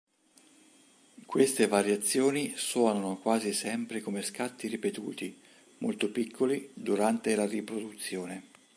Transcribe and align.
Queste 1.27 1.67
variazioni 1.67 2.53
suonano 2.57 3.17
quasi 3.19 3.53
sempre 3.53 4.01
come 4.01 4.23
scatti 4.23 4.67
ripetuti, 4.67 5.39
molto 5.77 6.09
piccoli, 6.09 6.71
durante 6.73 7.35
la 7.35 7.45
riproduzione. 7.45 8.47